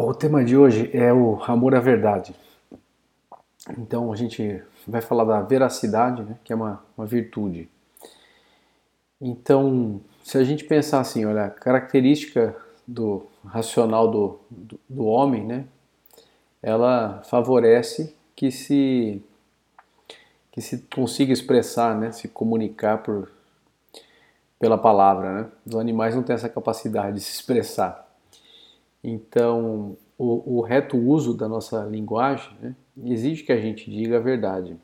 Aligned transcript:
O 0.00 0.14
tema 0.14 0.44
de 0.44 0.56
hoje 0.56 0.88
é 0.96 1.12
o 1.12 1.42
amor 1.42 1.74
à 1.74 1.80
verdade. 1.80 2.32
Então 3.76 4.12
a 4.12 4.16
gente 4.16 4.62
vai 4.86 5.00
falar 5.00 5.24
da 5.24 5.42
veracidade, 5.42 6.22
né, 6.22 6.38
que 6.44 6.52
é 6.52 6.56
uma, 6.56 6.84
uma 6.96 7.04
virtude. 7.04 7.68
Então, 9.20 10.00
se 10.22 10.38
a 10.38 10.44
gente 10.44 10.62
pensar 10.62 11.00
assim, 11.00 11.24
olha, 11.24 11.46
a 11.46 11.50
característica 11.50 12.54
do 12.86 13.26
racional 13.44 14.08
do, 14.08 14.38
do, 14.48 14.80
do 14.88 15.04
homem, 15.04 15.44
né, 15.44 15.64
ela 16.62 17.20
favorece 17.24 18.14
que 18.36 18.52
se 18.52 19.20
que 20.52 20.60
se 20.60 20.78
consiga 20.94 21.32
expressar, 21.32 21.98
né, 21.98 22.12
se 22.12 22.28
comunicar 22.28 22.98
por 22.98 23.28
pela 24.60 24.78
palavra, 24.78 25.42
né? 25.42 25.48
Os 25.66 25.74
animais 25.74 26.14
não 26.14 26.22
têm 26.22 26.34
essa 26.34 26.48
capacidade 26.48 27.16
de 27.16 27.20
se 27.20 27.32
expressar. 27.32 28.07
Então, 29.02 29.96
o, 30.16 30.58
o 30.58 30.60
reto 30.60 30.96
uso 30.96 31.34
da 31.34 31.48
nossa 31.48 31.84
linguagem 31.84 32.50
né, 32.60 32.74
exige 33.04 33.42
que 33.44 33.52
a 33.52 33.60
gente 33.60 33.90
diga 33.90 34.16
a 34.16 34.20
verdade. 34.20 34.76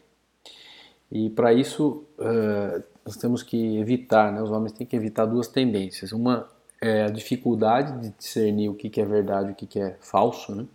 E 1.11 1.30
para 1.30 1.52
isso, 1.52 2.05
uh, 2.19 2.83
nós 3.05 3.16
temos 3.16 3.43
que 3.43 3.77
evitar, 3.79 4.33
né, 4.33 4.43
os 4.43 4.51
homens 4.51 4.73
têm 4.73 4.87
que 4.87 4.97
evitar 4.97 5.27
duas 5.27 5.48
tendências. 5.48 6.12
Uma 6.12 6.48
é 6.80 7.05
a 7.05 7.09
dificuldade 7.09 8.01
de 8.01 8.15
discernir 8.16 8.69
o 8.69 8.74
que 8.74 9.01
é 9.01 9.05
verdade 9.05 9.48
e 9.48 9.52
o 9.52 9.55
que 9.55 9.79
é 9.79 9.97
falso, 10.01 10.55
né? 10.55 10.66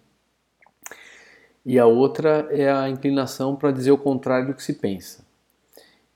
E 1.66 1.78
a 1.78 1.86
outra 1.86 2.48
é 2.50 2.72
a 2.72 2.90
inclinação 2.90 3.56
para 3.56 3.72
dizer 3.72 3.92
o 3.92 3.98
contrário 3.98 4.48
do 4.48 4.54
que 4.54 4.64
se 4.64 4.74
pensa. 4.74 5.24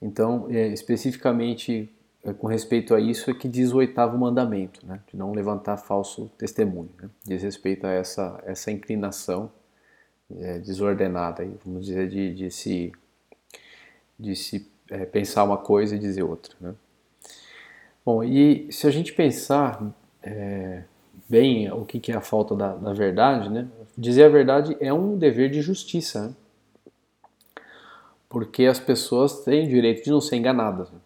Então, 0.02 0.48
é, 0.50 0.68
especificamente 0.70 1.94
com 2.32 2.48
respeito 2.48 2.96
a 2.96 3.02
isso 3.02 3.30
é 3.30 3.34
que 3.34 3.50
diz 3.50 3.74
o 3.74 3.78
oitavo 3.78 4.18
mandamento, 4.18 4.86
né? 4.86 5.02
de 5.12 5.18
não 5.18 5.34
levantar 5.34 5.76
falso 5.76 6.32
testemunho. 6.38 6.90
Né? 7.02 7.10
Diz 7.26 7.44
respeito 7.44 7.86
a 7.86 7.92
essa, 7.92 8.42
essa 8.46 8.72
inclinação 8.72 9.52
é, 10.40 10.60
desordenada, 10.60 11.46
vamos 11.66 11.86
dizer, 11.86 12.08
de, 12.08 12.34
de 12.34 12.50
se, 12.50 12.94
de 14.18 14.36
se 14.38 14.72
é, 14.90 15.06
pensar 15.06 15.44
uma 15.44 15.58
coisa 15.58 15.98
e 15.98 16.00
dizer 16.00 16.24
outra. 16.24 16.56
Né? 16.62 16.74
Bom, 18.06 18.24
e 18.24 18.72
se 18.72 18.88
a 18.88 18.92
gente 18.92 19.12
pensar 19.12 19.94
é, 20.22 20.84
bem 21.30 21.70
o 21.74 21.84
que, 21.84 22.00
que 22.00 22.12
é 22.12 22.16
a 22.16 22.22
falta 22.22 22.56
da, 22.56 22.74
da, 22.74 22.94
verdade, 22.94 23.50
né? 23.50 23.68
dizer 23.98 24.24
a 24.24 24.30
verdade 24.30 24.78
é 24.80 24.94
um 24.94 25.18
dever 25.18 25.50
de 25.50 25.62
justiça, 25.62 26.28
né? 26.28 26.34
porque 28.30 28.66
as 28.66 28.80
pessoas 28.80 29.44
têm 29.44 29.66
o 29.66 29.70
direito 29.70 30.06
de 30.06 30.10
não 30.10 30.22
ser 30.22 30.38
enganadas. 30.38 30.90
Né? 30.90 31.00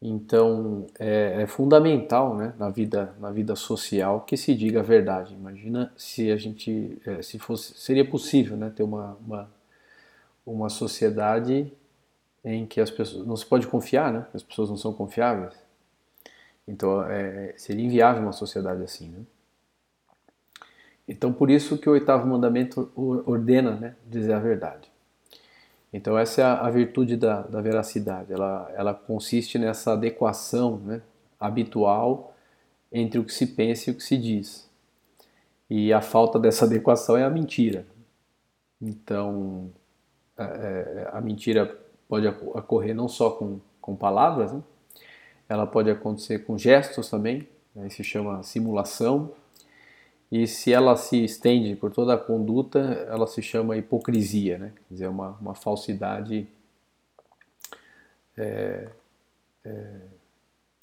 Então 0.00 0.86
é, 0.98 1.42
é, 1.42 1.46
fundamental 1.46 2.34
né, 2.36 2.54
na, 2.58 2.68
vida, 2.68 3.14
na 3.18 3.30
vida 3.30 3.56
social 3.56 4.20
que 4.20 4.36
se 4.36 4.54
diga 4.54 4.80
a 4.80 4.82
verdade. 4.82 5.34
Imagina 5.34 5.92
se 5.96 6.30
a 6.30 6.36
gente 6.36 6.98
é, 7.06 7.22
se 7.22 7.38
fosse 7.38 7.74
seria 7.78 8.04
possível 8.04 8.56
né, 8.56 8.70
ter 8.74 8.82
uma, 8.82 9.16
uma, 9.26 9.50
uma 10.44 10.68
sociedade 10.68 11.72
em 12.44 12.66
que 12.66 12.80
as 12.80 12.90
pessoas 12.90 13.26
não 13.26 13.36
se 13.36 13.46
pode 13.46 13.66
confiar, 13.66 14.12
né? 14.12 14.26
As 14.32 14.42
pessoas 14.42 14.68
não 14.70 14.76
são 14.76 14.92
confiáveis. 14.92 15.54
Então 16.68 17.02
é, 17.02 17.54
seria 17.56 17.84
inviável 17.84 18.22
uma 18.22 18.32
sociedade 18.32 18.82
assim, 18.82 19.08
né? 19.08 19.20
Então 21.08 21.32
por 21.32 21.50
isso 21.50 21.78
que 21.78 21.88
o 21.88 21.92
oitavo 21.92 22.26
mandamento 22.26 22.90
ordena, 23.26 23.76
né, 23.76 23.96
dizer 24.06 24.34
a 24.34 24.38
verdade. 24.38 24.90
Então 25.96 26.18
essa 26.18 26.42
é 26.42 26.44
a, 26.44 26.60
a 26.66 26.70
virtude 26.70 27.16
da, 27.16 27.40
da, 27.40 27.58
veracidade, 27.62 28.30
ela, 28.30 28.70
ela 28.76 28.92
consiste 28.92 29.58
nessa 29.58 29.94
adequação 29.94 30.76
né, 30.76 31.00
habitual 31.40 32.34
entre 32.92 33.18
o 33.18 33.24
que 33.24 33.32
se 33.32 33.46
pensa 33.46 33.88
e 33.88 33.94
o 33.94 33.96
que 33.96 34.02
se 34.02 34.18
diz. 34.18 34.68
E 35.70 35.94
a 35.94 36.02
falta 36.02 36.38
dessa 36.38 36.66
adequação 36.66 37.16
é 37.16 37.24
a 37.24 37.30
mentira. 37.30 37.86
Então 38.80 39.70
é, 40.36 40.44
é 40.44 41.10
a 41.14 41.20
mentira 41.22 41.78
pode 42.06 42.28
ocorrer 42.28 42.94
não 42.94 43.08
só 43.08 43.30
com, 43.30 43.58
com 43.80 43.96
palavras, 43.96 44.52
né, 44.52 44.62
ela 45.48 45.66
pode 45.66 45.90
acontecer 45.90 46.40
com 46.40 46.58
gestos 46.58 47.08
também, 47.08 47.48
né, 47.74 47.88
se 47.88 48.04
chama 48.04 48.42
simulação, 48.42 49.32
e 50.30 50.46
se 50.46 50.72
ela 50.72 50.96
se 50.96 51.24
estende 51.24 51.76
por 51.76 51.92
toda 51.92 52.14
a 52.14 52.18
conduta, 52.18 52.78
ela 53.08 53.26
se 53.26 53.40
chama 53.40 53.76
hipocrisia, 53.76 54.58
né? 54.58 54.72
quer 54.88 54.94
dizer, 54.94 55.08
uma, 55.08 55.30
uma 55.40 55.54
falsidade 55.54 56.48
é, 58.36 58.88
é, 59.64 59.84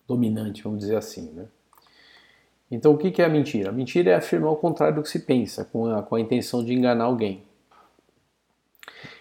dominante, 0.08 0.64
vamos 0.64 0.80
dizer 0.80 0.96
assim. 0.96 1.30
Né? 1.32 1.46
Então, 2.72 2.94
o 2.94 2.98
que 2.98 3.22
é 3.22 3.26
a 3.26 3.30
mentira? 3.30 3.70
A 3.70 3.74
mentira 3.74 4.12
é 4.12 4.16
afirmar 4.16 4.52
o 4.52 4.56
contrário 4.56 4.96
do 4.96 5.04
que 5.04 5.10
se 5.10 5.20
pensa, 5.20 5.66
com 5.66 5.88
a, 5.88 6.02
com 6.02 6.16
a 6.16 6.22
intenção 6.22 6.64
de 6.64 6.74
enganar 6.74 7.04
alguém. 7.04 7.44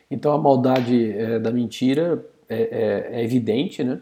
Então, 0.09 0.33
a 0.33 0.39
maldade 0.39 1.11
é, 1.13 1.39
da 1.41 1.51
mentira 1.51 2.25
é, 2.49 2.63
é, 2.63 3.21
é 3.21 3.25
evidente, 3.25 3.83
né? 3.83 4.01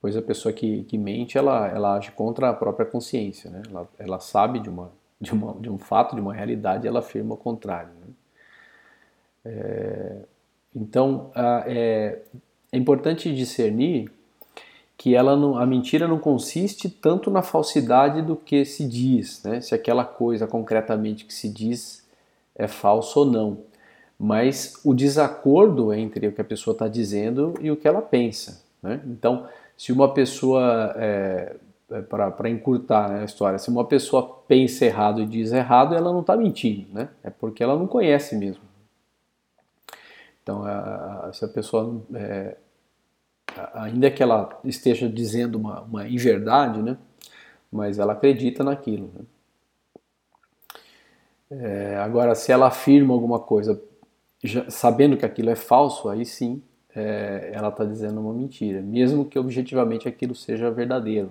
Pois 0.00 0.16
a 0.16 0.22
pessoa 0.22 0.52
que, 0.52 0.84
que 0.84 0.96
mente 0.96 1.36
ela, 1.36 1.66
ela 1.68 1.96
age 1.96 2.12
contra 2.12 2.50
a 2.50 2.54
própria 2.54 2.86
consciência, 2.86 3.50
né? 3.50 3.62
ela, 3.68 3.88
ela 3.98 4.20
sabe 4.20 4.60
de, 4.60 4.68
uma, 4.68 4.92
de, 5.20 5.32
uma, 5.32 5.54
de 5.54 5.68
um 5.68 5.78
fato, 5.78 6.14
de 6.14 6.20
uma 6.20 6.32
realidade, 6.32 6.86
ela 6.86 7.00
afirma 7.00 7.34
o 7.34 7.36
contrário. 7.36 7.90
Né? 8.00 8.06
É, 9.44 10.16
então 10.74 11.30
a, 11.34 11.64
é, 11.66 12.20
é 12.70 12.78
importante 12.78 13.34
discernir 13.34 14.10
que 14.96 15.14
ela 15.14 15.36
não, 15.36 15.56
a 15.56 15.66
mentira 15.66 16.06
não 16.06 16.18
consiste 16.18 16.88
tanto 16.88 17.30
na 17.30 17.42
falsidade 17.42 18.20
do 18.22 18.36
que 18.36 18.64
se 18.64 18.86
diz, 18.86 19.42
né? 19.44 19.60
se 19.60 19.74
aquela 19.74 20.04
coisa 20.04 20.46
concretamente 20.46 21.24
que 21.24 21.34
se 21.34 21.48
diz 21.48 22.06
é 22.54 22.66
falso 22.66 23.20
ou 23.20 23.26
não, 23.26 23.58
mas 24.18 24.80
o 24.84 24.92
desacordo 24.92 25.92
entre 25.92 26.26
o 26.26 26.32
que 26.32 26.40
a 26.40 26.44
pessoa 26.44 26.72
está 26.72 26.88
dizendo 26.88 27.54
e 27.60 27.70
o 27.70 27.76
que 27.76 27.86
ela 27.86 28.02
pensa. 28.02 28.60
Né? 28.82 29.00
Então, 29.06 29.46
se 29.78 29.92
uma 29.92 30.12
pessoa, 30.12 30.92
é, 30.96 31.56
é 31.92 32.02
para 32.02 32.50
encurtar 32.50 33.08
né, 33.08 33.20
a 33.20 33.24
história, 33.24 33.60
se 33.60 33.70
uma 33.70 33.84
pessoa 33.84 34.42
pensa 34.48 34.84
errado 34.84 35.22
e 35.22 35.26
diz 35.26 35.52
errado, 35.52 35.94
ela 35.94 36.12
não 36.12 36.20
está 36.20 36.36
mentindo, 36.36 36.92
né? 36.92 37.08
É 37.22 37.30
porque 37.30 37.62
ela 37.62 37.76
não 37.76 37.86
conhece 37.86 38.34
mesmo. 38.34 38.62
Então, 40.42 40.64
a, 40.64 41.30
se 41.32 41.44
a 41.44 41.48
pessoa, 41.48 42.02
é, 42.12 42.56
ainda 43.72 44.10
que 44.10 44.20
ela 44.20 44.58
esteja 44.64 45.08
dizendo 45.08 45.56
uma, 45.56 45.82
uma 45.82 46.08
inverdade, 46.08 46.82
né? 46.82 46.98
Mas 47.70 48.00
ela 48.00 48.14
acredita 48.14 48.64
naquilo, 48.64 49.12
né? 49.14 49.24
É, 51.50 51.96
agora, 51.98 52.34
se 52.34 52.50
ela 52.50 52.66
afirma 52.66 53.14
alguma 53.14 53.38
coisa 53.38 53.80
já, 54.42 54.68
sabendo 54.68 55.16
que 55.16 55.24
aquilo 55.24 55.50
é 55.50 55.56
falso, 55.56 56.08
aí 56.08 56.26
sim 56.26 56.62
é, 56.98 57.52
ela 57.54 57.68
está 57.68 57.84
dizendo 57.84 58.20
uma 58.20 58.34
mentira, 58.34 58.82
mesmo 58.82 59.24
que 59.24 59.38
objetivamente 59.38 60.08
aquilo 60.08 60.34
seja 60.34 60.68
verdadeiro. 60.68 61.30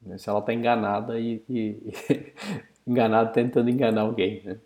Né? 0.00 0.16
Se 0.18 0.28
ela 0.28 0.38
está 0.38 0.54
enganada 0.54 1.18
e, 1.18 1.42
e, 1.48 1.58
e 1.58 2.32
enganada 2.86 3.30
tentando 3.30 3.68
enganar 3.68 4.02
alguém. 4.02 4.40
Né? 4.44 4.58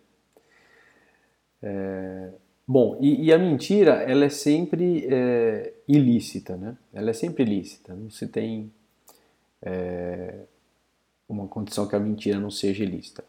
É, 1.63 2.29
bom, 2.67 2.97
e, 3.01 3.25
e, 3.25 3.33
a 3.33 3.39
mentira 3.39 4.03
ela 4.03 4.25
é 4.25 4.29
sempre 4.29 5.07
é, 5.09 5.73
ilícita, 5.87 6.55
né? 6.55 6.77
Ela 6.93 7.09
é 7.09 7.13
sempre 7.13 7.43
ilícita. 7.43 7.95
Não 7.95 8.11
se 8.11 8.27
tem 8.27 8.71
é, 9.63 10.41
uma 11.27 11.47
condição 11.47 11.87
que 11.87 11.95
a 11.95 11.99
mentira 11.99 12.39
não 12.39 12.51
seja 12.51 12.83
ilícita. 12.83 13.23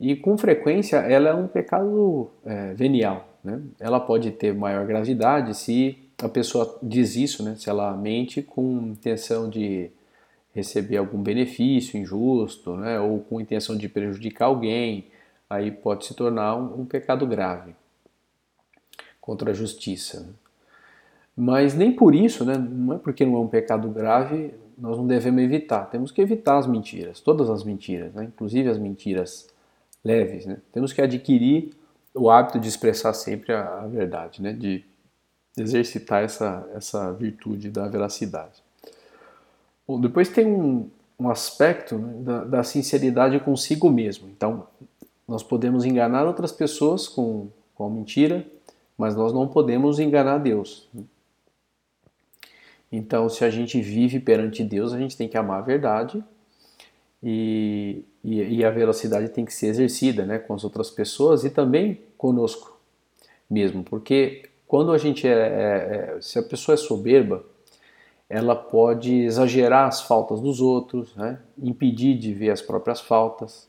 E 0.00 0.16
com 0.16 0.36
frequência 0.38 0.96
ela 0.96 1.28
é 1.28 1.34
um 1.34 1.46
pecado 1.46 2.30
é, 2.44 2.72
venial. 2.72 3.28
Né? 3.44 3.62
Ela 3.78 4.00
pode 4.00 4.30
ter 4.30 4.54
maior 4.54 4.86
gravidade 4.86 5.54
se 5.54 6.05
a 6.22 6.28
pessoa 6.28 6.78
diz 6.82 7.16
isso, 7.16 7.42
né? 7.42 7.56
Se 7.56 7.68
ela 7.68 7.94
mente 7.96 8.42
com 8.42 8.88
intenção 8.88 9.48
de 9.48 9.90
receber 10.54 10.96
algum 10.96 11.22
benefício 11.22 11.98
injusto, 11.98 12.76
né? 12.76 12.98
Ou 12.98 13.20
com 13.20 13.40
intenção 13.40 13.76
de 13.76 13.88
prejudicar 13.88 14.46
alguém, 14.46 15.06
aí 15.48 15.70
pode 15.70 16.06
se 16.06 16.14
tornar 16.14 16.56
um, 16.56 16.80
um 16.80 16.84
pecado 16.86 17.26
grave 17.26 17.74
contra 19.20 19.50
a 19.50 19.54
justiça. 19.54 20.20
Né? 20.20 20.32
Mas 21.36 21.74
nem 21.74 21.92
por 21.92 22.14
isso, 22.14 22.44
né? 22.44 22.56
Não 22.56 22.94
é 22.94 22.98
porque 22.98 23.26
não 23.26 23.36
é 23.36 23.40
um 23.40 23.48
pecado 23.48 23.88
grave, 23.90 24.54
nós 24.78 24.96
não 24.96 25.06
devemos 25.06 25.42
evitar. 25.42 25.90
Temos 25.90 26.10
que 26.10 26.22
evitar 26.22 26.56
as 26.56 26.66
mentiras, 26.66 27.20
todas 27.20 27.50
as 27.50 27.62
mentiras, 27.62 28.14
né? 28.14 28.24
Inclusive 28.24 28.70
as 28.70 28.78
mentiras 28.78 29.48
leves, 30.02 30.46
né? 30.46 30.58
Temos 30.72 30.94
que 30.94 31.02
adquirir 31.02 31.74
o 32.14 32.30
hábito 32.30 32.58
de 32.58 32.68
expressar 32.68 33.12
sempre 33.12 33.52
a, 33.52 33.80
a 33.80 33.86
verdade, 33.86 34.40
né? 34.40 34.54
De 34.54 34.82
exercitar 35.56 36.22
essa, 36.22 36.68
essa 36.74 37.12
virtude 37.12 37.70
da 37.70 37.88
veracidade. 37.88 38.62
Bom, 39.86 40.00
depois 40.00 40.28
tem 40.28 40.46
um, 40.46 40.90
um 41.18 41.30
aspecto 41.30 41.96
né, 41.96 42.22
da, 42.22 42.44
da, 42.44 42.62
sinceridade 42.62 43.38
consigo 43.40 43.90
mesmo. 43.90 44.28
Então, 44.28 44.66
nós 45.26 45.42
podemos 45.42 45.84
enganar 45.84 46.26
outras 46.26 46.52
pessoas 46.52 47.08
com, 47.08 47.48
com 47.74 47.86
a 47.86 47.90
mentira, 47.90 48.46
mas 48.98 49.14
nós 49.14 49.32
não 49.32 49.48
podemos 49.48 49.98
enganar 49.98 50.38
Deus. 50.38 50.88
Então, 52.90 53.28
se 53.28 53.44
a 53.44 53.50
gente 53.50 53.80
vive 53.80 54.20
perante 54.20 54.62
Deus, 54.62 54.92
a 54.92 54.98
gente 54.98 55.16
tem 55.16 55.28
que 55.28 55.36
amar 55.36 55.58
a 55.58 55.62
verdade 55.62 56.22
e, 57.22 58.04
e, 58.22 58.58
e 58.58 58.64
a 58.64 58.70
velocidade 58.70 59.28
tem 59.28 59.44
que 59.44 59.52
ser 59.52 59.68
exercida 59.68 60.24
né, 60.24 60.38
com 60.38 60.54
as 60.54 60.64
outras 60.64 60.90
pessoas 60.90 61.44
e 61.44 61.50
também 61.50 62.00
conosco 62.16 62.78
mesmo, 63.50 63.82
porque 63.82 64.48
quando 64.66 64.92
a 64.92 64.98
gente 64.98 65.26
é, 65.26 65.32
é, 65.32 66.16
é 66.16 66.20
se 66.20 66.38
a 66.38 66.42
pessoa 66.42 66.74
é 66.74 66.76
soberba, 66.76 67.44
ela 68.28 68.56
pode 68.56 69.14
exagerar 69.14 69.86
as 69.86 70.02
faltas 70.02 70.40
dos 70.40 70.60
outros, 70.60 71.14
né, 71.14 71.38
impedir 71.56 72.18
de 72.18 72.34
ver 72.34 72.50
as 72.50 72.60
próprias 72.60 73.00
faltas. 73.00 73.68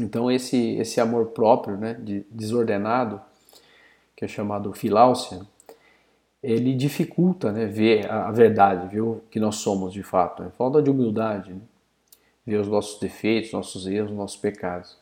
Então 0.00 0.30
esse 0.30 0.76
esse 0.76 1.00
amor 1.00 1.26
próprio, 1.26 1.76
né, 1.76 1.94
de, 1.94 2.24
desordenado, 2.30 3.20
que 4.16 4.24
é 4.24 4.28
chamado 4.28 4.72
filáusia, 4.72 5.40
ele 6.42 6.74
dificulta 6.74 7.52
né, 7.52 7.66
ver 7.66 8.10
a, 8.10 8.30
verdade, 8.30 8.88
ver 8.88 9.00
o 9.00 9.22
que 9.30 9.40
nós 9.40 9.56
somos 9.56 9.92
de 9.92 10.02
fato. 10.02 10.42
É 10.42 10.50
falta 10.50 10.80
de 10.80 10.90
humildade, 10.90 11.52
né? 11.52 11.60
ver 12.46 12.56
os 12.58 12.68
nossos 12.68 12.98
defeitos, 12.98 13.52
nossos 13.52 13.86
erros, 13.86 14.10
nossos 14.12 14.36
pecados. 14.36 14.96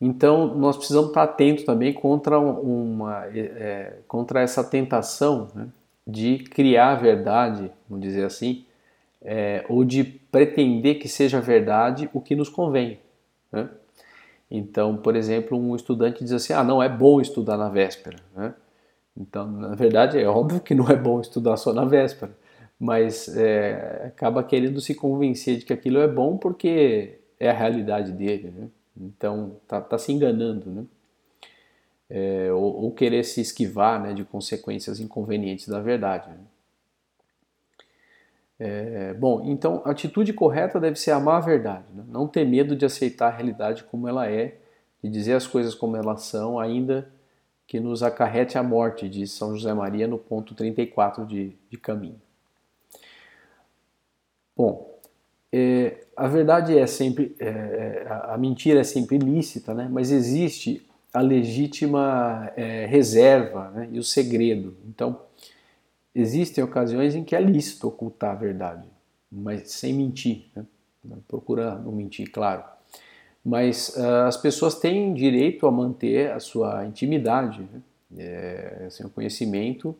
Então 0.00 0.54
nós 0.54 0.76
precisamos 0.76 1.08
estar 1.08 1.22
atentos 1.22 1.64
também 1.64 1.92
contra, 1.92 2.38
uma, 2.38 3.26
é, 3.34 3.98
contra 4.06 4.40
essa 4.40 4.62
tentação 4.62 5.48
né, 5.54 5.68
de 6.06 6.38
criar 6.38 6.92
a 6.92 6.96
verdade, 6.96 7.70
vamos 7.88 8.04
dizer 8.04 8.24
assim, 8.24 8.64
é, 9.22 9.64
ou 9.68 9.84
de 9.84 10.04
pretender 10.04 10.98
que 10.98 11.08
seja 11.08 11.40
verdade 11.40 12.10
o 12.12 12.20
que 12.20 12.36
nos 12.36 12.48
convém. 12.48 13.00
Né? 13.50 13.68
Então, 14.50 14.96
por 14.96 15.16
exemplo, 15.16 15.58
um 15.58 15.74
estudante 15.74 16.22
diz 16.22 16.32
assim: 16.32 16.52
ah, 16.52 16.62
não 16.62 16.82
é 16.82 16.88
bom 16.88 17.20
estudar 17.20 17.56
na 17.56 17.68
véspera. 17.68 18.18
Né? 18.34 18.54
Então, 19.16 19.50
na 19.50 19.74
verdade, 19.74 20.18
é 20.18 20.28
óbvio 20.28 20.60
que 20.60 20.74
não 20.74 20.88
é 20.88 20.94
bom 20.94 21.20
estudar 21.20 21.56
só 21.56 21.72
na 21.72 21.84
véspera, 21.84 22.36
mas 22.78 23.34
é, 23.36 24.04
acaba 24.06 24.44
querendo 24.44 24.80
se 24.80 24.94
convencer 24.94 25.58
de 25.58 25.64
que 25.64 25.72
aquilo 25.72 25.98
é 25.98 26.06
bom 26.06 26.36
porque 26.36 27.18
é 27.40 27.48
a 27.48 27.54
realidade 27.54 28.12
dele, 28.12 28.52
né? 28.54 28.68
Então, 29.00 29.56
tá, 29.66 29.80
tá 29.80 29.98
se 29.98 30.12
enganando, 30.12 30.70
né? 30.70 30.84
É, 32.08 32.52
ou, 32.52 32.84
ou, 32.84 32.92
querer 32.92 33.24
se 33.24 33.40
esquivar 33.40 34.00
né, 34.00 34.14
de 34.14 34.24
consequências 34.24 35.00
inconvenientes 35.00 35.66
da 35.66 35.80
verdade. 35.80 36.28
Né? 36.30 36.38
É, 38.58 39.14
bom, 39.14 39.42
então 39.44 39.82
a 39.84 39.90
atitude 39.90 40.32
correta 40.32 40.78
deve 40.78 40.96
ser 40.96 41.10
amar 41.10 41.36
a 41.36 41.44
verdade, 41.44 41.84
né? 41.92 42.04
não 42.08 42.28
ter 42.28 42.46
medo 42.46 42.76
de 42.76 42.86
aceitar 42.86 43.26
a 43.26 43.36
realidade 43.36 43.82
como 43.84 44.06
ela 44.06 44.30
é, 44.30 44.56
de 45.02 45.10
dizer 45.10 45.32
as 45.34 45.48
coisas 45.48 45.74
como 45.74 45.96
elas 45.96 46.22
são, 46.22 46.60
ainda 46.60 47.10
que 47.66 47.80
nos 47.80 48.02
acarrete 48.02 48.56
a 48.56 48.62
morte, 48.62 49.08
diz 49.08 49.32
São 49.32 49.56
José 49.56 49.74
Maria 49.74 50.06
no 50.06 50.16
ponto 50.16 50.54
34 50.54 51.26
de, 51.26 51.52
de 51.68 51.76
caminho. 51.76 52.20
Bom, 54.56 54.96
é, 55.52 56.05
a 56.16 56.26
verdade 56.26 56.76
é 56.78 56.86
sempre, 56.86 57.36
é, 57.38 57.46
é 57.48 58.06
a 58.08 58.36
mentira 58.38 58.80
é 58.80 58.84
sempre 58.84 59.16
ilícita, 59.16 59.74
né? 59.74 59.88
mas 59.90 60.10
existe 60.10 60.86
a 61.12 61.20
legítima 61.20 62.52
é, 62.56 62.86
reserva 62.86 63.70
né? 63.70 63.88
e 63.92 63.98
o 63.98 64.02
segredo. 64.02 64.76
Então, 64.88 65.20
existem 66.14 66.62
ocasiões 66.62 67.14
em 67.14 67.24
que 67.24 67.36
é 67.36 67.40
lícito 67.40 67.88
ocultar 67.88 68.32
a 68.32 68.38
verdade, 68.38 68.88
mas 69.30 69.70
sem 69.70 69.92
mentir, 69.92 70.46
né? 70.54 70.64
procura 71.28 71.76
não 71.76 71.92
mentir, 71.92 72.30
claro 72.30 72.64
mas 73.46 73.90
uh, 73.96 74.26
as 74.26 74.36
pessoas 74.36 74.74
têm 74.74 75.14
direito 75.14 75.68
a 75.68 75.70
manter 75.70 76.32
a 76.32 76.40
sua 76.40 76.84
intimidade, 76.84 77.60
né? 77.60 77.80
é, 78.18 78.84
assim, 78.88 79.04
o 79.04 79.08
conhecimento, 79.08 79.96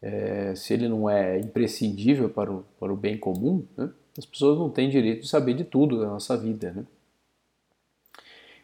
é, 0.00 0.54
se 0.56 0.72
ele 0.72 0.88
não 0.88 1.08
é 1.08 1.38
imprescindível 1.38 2.30
para 2.30 2.50
o, 2.50 2.64
para 2.78 2.90
o 2.90 2.96
bem 2.96 3.18
comum, 3.18 3.66
né? 3.76 3.90
As 4.16 4.26
pessoas 4.26 4.58
não 4.58 4.68
têm 4.68 4.88
direito 4.88 5.22
de 5.22 5.28
saber 5.28 5.54
de 5.54 5.64
tudo 5.64 6.00
da 6.00 6.06
nossa 6.06 6.36
vida. 6.36 6.72
Né? 6.72 6.84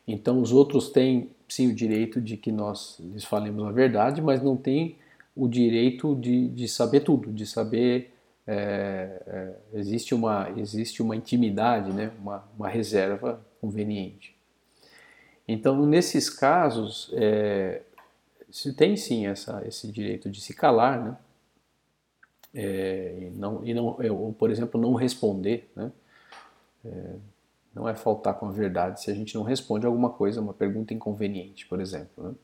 Então 0.06 0.40
os 0.40 0.52
outros 0.52 0.90
têm 0.90 1.30
sim 1.48 1.68
o 1.68 1.74
direito 1.74 2.20
de 2.20 2.36
que 2.36 2.50
nós 2.52 2.98
lhes 3.00 3.24
falemos 3.24 3.64
a 3.64 3.72
verdade, 3.72 4.20
mas 4.20 4.42
não 4.42 4.56
têm 4.56 4.96
o 5.34 5.48
direito 5.48 6.14
de, 6.14 6.48
de 6.48 6.68
saber 6.68 7.00
tudo, 7.00 7.32
de 7.32 7.46
saber 7.46 8.12
é, 8.46 9.22
é, 9.26 9.78
existe 9.78 10.14
uma 10.14 10.50
existe 10.56 11.02
uma 11.02 11.16
intimidade, 11.16 11.92
né? 11.92 12.12
uma, 12.20 12.44
uma 12.56 12.68
reserva 12.68 13.44
conveniente. 13.60 14.36
Então, 15.48 15.86
nesses 15.86 16.28
casos, 16.28 17.10
é, 17.12 17.82
se 18.50 18.72
tem 18.72 18.96
sim 18.96 19.26
essa, 19.26 19.62
esse 19.66 19.90
direito 19.90 20.28
de 20.28 20.40
se 20.40 20.54
calar, 20.54 21.04
né? 21.04 21.16
É, 22.54 23.18
e 23.20 23.30
não, 23.30 23.64
e 23.64 23.74
não, 23.74 23.96
ou, 24.10 24.32
por 24.32 24.50
exemplo, 24.50 24.80
não 24.80 24.94
responder, 24.94 25.70
né? 25.76 25.92
É, 26.84 27.14
não 27.74 27.88
é 27.88 27.94
faltar 27.94 28.34
com 28.34 28.46
a 28.46 28.50
verdade 28.50 29.02
se 29.02 29.10
a 29.10 29.14
gente 29.14 29.34
não 29.34 29.42
responde 29.42 29.84
alguma 29.84 30.08
coisa, 30.08 30.40
uma 30.40 30.54
pergunta 30.54 30.94
inconveniente, 30.94 31.66
por 31.66 31.80
exemplo. 31.80 32.24
Né? 32.24 32.34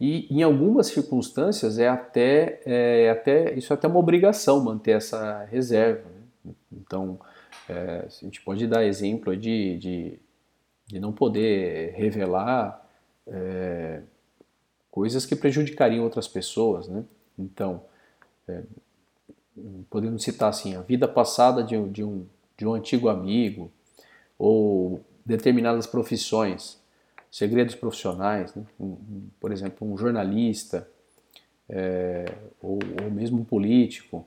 E 0.00 0.34
em 0.34 0.42
algumas 0.42 0.86
circunstâncias 0.86 1.78
é 1.78 1.86
até, 1.86 2.62
é 2.64 3.10
até 3.10 3.52
isso 3.54 3.72
é 3.72 3.74
até 3.74 3.86
uma 3.86 3.98
obrigação 3.98 4.64
manter 4.64 4.92
essa 4.92 5.44
reserva. 5.44 6.08
Né? 6.44 6.52
Então, 6.72 7.20
é, 7.68 8.06
a 8.06 8.08
gente 8.08 8.40
pode 8.40 8.66
dar 8.66 8.84
exemplo 8.86 9.36
de, 9.36 9.76
de 9.76 10.18
de 10.86 11.00
não 11.00 11.12
poder 11.12 11.92
revelar 11.94 12.86
é, 13.26 14.02
coisas 14.90 15.24
que 15.24 15.34
prejudicariam 15.34 16.04
outras 16.04 16.28
pessoas, 16.28 16.88
né? 16.88 17.04
Então, 17.38 17.82
é, 18.46 18.62
podemos 19.88 20.22
citar 20.22 20.48
assim, 20.48 20.74
a 20.74 20.80
vida 20.80 21.06
passada 21.06 21.62
de, 21.62 21.76
um, 21.76 21.90
de, 21.90 22.02
um, 22.02 22.26
de 22.56 22.66
um 22.66 22.74
antigo 22.74 23.08
amigo, 23.08 23.70
ou 24.38 25.00
determinadas 25.24 25.86
profissões, 25.86 26.78
segredos 27.30 27.74
profissionais, 27.74 28.54
né? 28.54 28.64
um, 28.78 29.28
por 29.40 29.52
exemplo, 29.52 29.90
um 29.90 29.96
jornalista, 29.96 30.88
é, 31.68 32.24
ou, 32.62 32.78
ou 33.02 33.10
mesmo 33.10 33.40
um 33.40 33.44
político, 33.44 34.26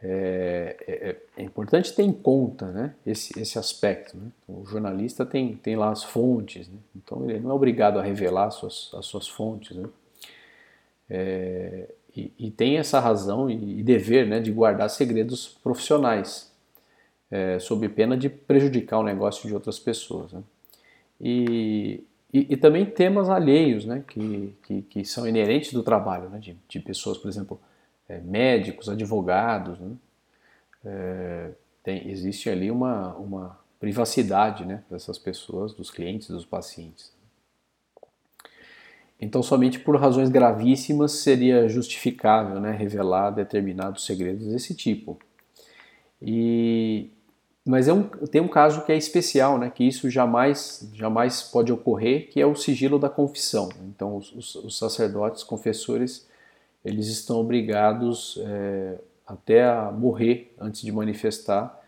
é, 0.00 0.76
é, 0.86 1.16
é, 1.38 1.42
importante 1.42 1.92
ter 1.94 2.02
em 2.02 2.12
conta 2.12 2.66
né, 2.70 2.94
esse, 3.04 3.38
esse 3.40 3.58
aspecto. 3.58 4.16
Né? 4.16 4.30
O 4.46 4.64
jornalista 4.66 5.24
tem, 5.24 5.56
tem 5.56 5.74
lá 5.74 5.90
as 5.90 6.04
fontes, 6.04 6.68
né? 6.68 6.78
então 6.94 7.28
ele 7.28 7.40
não 7.40 7.50
é 7.50 7.54
obrigado 7.54 7.98
a 7.98 8.02
revelar 8.02 8.46
as 8.46 8.54
suas, 8.54 8.90
as 8.94 9.06
suas 9.06 9.26
fontes. 9.26 9.76
Né? 9.76 9.88
É, 11.08 11.88
e, 12.38 12.50
tem 12.50 12.78
essa 12.78 12.98
razão 12.98 13.50
e, 13.50 13.80
e, 13.80 13.82
dever 13.82 14.26
né, 14.26 14.40
de 14.40 14.50
guardar 14.50 14.88
segredos 14.88 15.58
profissionais, 15.62 16.50
é, 17.30 17.58
sob 17.58 17.86
pena 17.90 18.16
de 18.16 18.28
prejudicar 18.28 18.98
o 18.98 19.02
negócio 19.02 19.46
de 19.46 19.54
outras 19.54 19.78
pessoas. 19.78 20.32
Né? 20.32 20.42
E, 21.20 22.04
e, 22.32 22.54
e, 22.54 22.56
também 22.56 22.86
temas 22.86 23.28
alheios 23.28 23.84
né, 23.84 24.02
que, 24.08 24.54
que, 24.62 24.82
que, 24.82 25.04
são 25.04 25.28
inerentes 25.28 25.72
do 25.72 25.82
trabalho, 25.82 26.30
né, 26.30 26.38
de, 26.38 26.56
de 26.68 26.80
pessoas, 26.80 27.18
por 27.18 27.28
exemplo, 27.28 27.60
é, 28.08 28.18
médicos, 28.18 28.88
advogados. 28.88 29.78
Né? 29.78 29.92
É, 30.84 31.50
tem, 31.82 32.08
existe 32.08 32.48
ali 32.48 32.70
uma, 32.70 33.14
uma 33.16 33.58
privacidade 33.78 34.64
né, 34.64 34.82
dessas 34.90 35.18
pessoas, 35.18 35.74
dos 35.74 35.90
clientes, 35.90 36.28
dos 36.28 36.46
pacientes. 36.46 37.15
Então, 39.20 39.42
somente 39.42 39.78
por 39.78 39.96
razões 39.96 40.28
gravíssimas 40.28 41.12
seria 41.12 41.68
justificável 41.68 42.60
né, 42.60 42.70
revelar 42.72 43.30
determinados 43.30 44.04
segredos 44.04 44.46
desse 44.46 44.74
tipo. 44.74 45.18
E, 46.20 47.10
mas 47.64 47.88
é 47.88 47.92
um, 47.92 48.02
tem 48.02 48.40
um 48.40 48.48
caso 48.48 48.84
que 48.84 48.92
é 48.92 48.96
especial, 48.96 49.58
né, 49.58 49.70
que 49.74 49.84
isso 49.84 50.10
jamais, 50.10 50.90
jamais 50.92 51.42
pode 51.42 51.72
ocorrer, 51.72 52.28
que 52.28 52.40
é 52.40 52.46
o 52.46 52.54
sigilo 52.54 52.98
da 52.98 53.08
confissão. 53.08 53.70
Então, 53.88 54.16
os, 54.16 54.32
os, 54.32 54.54
os 54.56 54.78
sacerdotes, 54.78 55.42
confessores, 55.42 56.28
eles 56.84 57.06
estão 57.08 57.40
obrigados 57.40 58.38
é, 58.44 58.98
até 59.26 59.64
a 59.64 59.90
morrer 59.90 60.54
antes 60.60 60.82
de 60.82 60.92
manifestar 60.92 61.82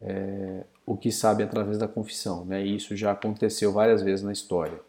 é, 0.00 0.64
o 0.86 0.96
que 0.96 1.12
sabem 1.12 1.44
através 1.44 1.78
da 1.78 1.86
confissão. 1.86 2.44
Né? 2.44 2.64
E 2.64 2.76
isso 2.76 2.96
já 2.96 3.10
aconteceu 3.10 3.72
várias 3.72 4.02
vezes 4.02 4.24
na 4.24 4.32
história. 4.32 4.80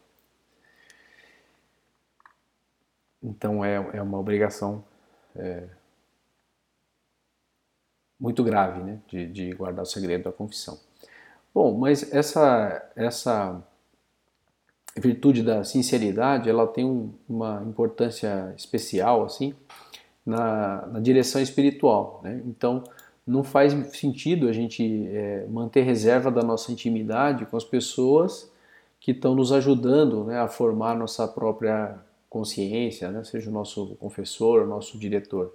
Então 3.21 3.63
é, 3.63 3.75
é 3.93 4.01
uma 4.01 4.17
obrigação 4.17 4.83
é, 5.35 5.67
muito 8.19 8.43
grave 8.43 8.81
né? 8.81 8.99
de, 9.07 9.27
de 9.27 9.51
guardar 9.53 9.83
o 9.83 9.87
segredo 9.87 10.25
da 10.25 10.31
confissão. 10.31 10.79
Bom, 11.53 11.77
mas 11.77 12.13
essa, 12.13 12.91
essa 12.95 13.61
virtude 14.95 15.43
da 15.43 15.63
sinceridade, 15.63 16.49
ela 16.49 16.67
tem 16.67 16.85
um, 16.85 17.13
uma 17.27 17.63
importância 17.65 18.53
especial 18.57 19.25
assim 19.25 19.53
na, 20.25 20.85
na 20.87 20.99
direção 20.99 21.41
espiritual. 21.41 22.21
Né? 22.23 22.41
Então, 22.45 22.83
não 23.25 23.43
faz 23.43 23.73
sentido 23.97 24.47
a 24.47 24.53
gente 24.53 25.07
é, 25.07 25.45
manter 25.47 25.81
reserva 25.81 26.31
da 26.31 26.41
nossa 26.41 26.71
intimidade 26.71 27.45
com 27.45 27.57
as 27.57 27.63
pessoas 27.63 28.51
que 28.99 29.11
estão 29.11 29.35
nos 29.35 29.51
ajudando 29.51 30.25
né, 30.25 30.39
a 30.39 30.47
formar 30.47 30.95
nossa 30.95 31.27
própria 31.27 31.97
consciência, 32.31 33.11
né? 33.11 33.25
seja 33.25 33.49
o 33.49 33.53
nosso 33.53 33.97
confessor, 33.97 34.61
o 34.61 34.65
nosso 34.65 34.97
diretor 34.97 35.53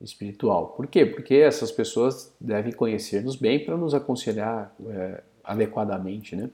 espiritual. 0.00 0.68
Por 0.68 0.86
quê? 0.86 1.04
Porque 1.04 1.34
essas 1.34 1.72
pessoas 1.72 2.32
devem 2.40 2.72
conhecer-nos 2.72 3.34
bem 3.34 3.64
para 3.64 3.76
nos 3.76 3.94
aconselhar 3.94 4.72
é, 4.86 5.22
adequadamente, 5.42 6.36
né? 6.36 6.48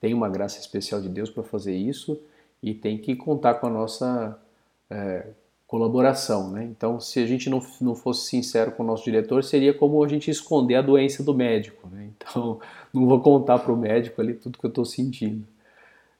tem 0.00 0.14
uma 0.14 0.28
graça 0.28 0.60
especial 0.60 1.00
de 1.00 1.08
Deus 1.08 1.28
para 1.28 1.42
fazer 1.42 1.74
isso 1.74 2.20
e 2.62 2.72
tem 2.72 2.98
que 2.98 3.16
contar 3.16 3.54
com 3.54 3.66
a 3.66 3.70
nossa 3.70 4.40
é, 4.88 5.26
colaboração. 5.66 6.48
Né? 6.52 6.62
Então, 6.62 7.00
se 7.00 7.18
a 7.18 7.26
gente 7.26 7.50
não, 7.50 7.60
não 7.80 7.96
fosse 7.96 8.28
sincero 8.28 8.70
com 8.70 8.84
o 8.84 8.86
nosso 8.86 9.02
diretor, 9.02 9.42
seria 9.42 9.74
como 9.74 10.04
a 10.04 10.06
gente 10.06 10.30
esconder 10.30 10.76
a 10.76 10.82
doença 10.82 11.24
do 11.24 11.34
médico. 11.34 11.88
Né? 11.88 12.10
Então, 12.16 12.60
não 12.94 13.06
vou 13.08 13.20
contar 13.20 13.58
para 13.58 13.72
o 13.72 13.76
médico 13.76 14.20
ali 14.20 14.34
tudo 14.34 14.56
que 14.56 14.64
eu 14.64 14.70
estou 14.70 14.84
sentindo. 14.84 15.44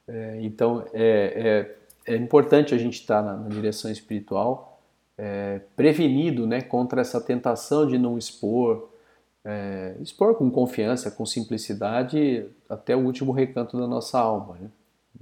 É, 0.08 0.40
então, 0.42 0.84
é, 0.92 1.76
é, 2.10 2.16
importante 2.16 2.74
a 2.74 2.78
gente 2.78 3.00
estar 3.00 3.22
tá 3.22 3.22
na, 3.22 3.36
na, 3.36 3.48
direção 3.48 3.90
espiritual 3.90 4.82
é, 5.16 5.60
prevenido 5.76 6.46
né, 6.46 6.60
contra 6.60 7.00
essa 7.00 7.20
tentação 7.20 7.86
de 7.86 7.98
não 7.98 8.18
expor, 8.18 8.90
é, 9.44 9.94
expor 10.00 10.34
com 10.34 10.50
confiança, 10.50 11.10
com 11.10 11.24
simplicidade, 11.24 12.46
até 12.68 12.96
o 12.96 13.00
último 13.00 13.30
recanto 13.30 13.78
da 13.78 13.86
nossa 13.86 14.18
alma. 14.18 14.58
Né? 14.60 14.70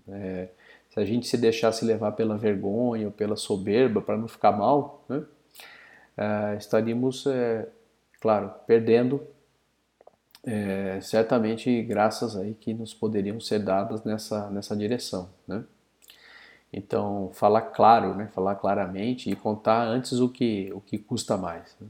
É, 0.08 0.48
se 0.88 0.98
a 0.98 1.04
gente 1.04 1.26
se 1.26 1.36
deixasse 1.36 1.84
levar 1.84 2.12
pela 2.12 2.38
vergonha 2.38 3.06
ou 3.06 3.12
pela 3.12 3.36
soberba 3.36 4.00
para 4.00 4.16
não 4.16 4.26
ficar 4.26 4.52
mal, 4.52 5.04
né, 5.08 5.22
é, 6.16 6.56
estaríamos, 6.56 7.26
é, 7.26 7.68
claro, 8.20 8.50
perdendo 8.66 9.20
é, 10.44 11.00
certamente 11.02 11.82
graças 11.82 12.34
aí 12.36 12.54
que 12.54 12.72
nos 12.72 12.94
poderiam 12.94 13.38
ser 13.40 13.58
dadas 13.58 14.02
nessa, 14.04 14.48
nessa 14.48 14.74
direção, 14.74 15.28
né? 15.46 15.64
Então, 16.72 17.30
falar 17.32 17.62
claro, 17.62 18.14
né? 18.14 18.28
falar 18.34 18.56
claramente 18.56 19.30
e 19.30 19.36
contar 19.36 19.84
antes 19.84 20.20
o 20.20 20.28
que, 20.28 20.70
o 20.74 20.80
que 20.80 20.98
custa 20.98 21.36
mais. 21.36 21.76
Né? 21.80 21.86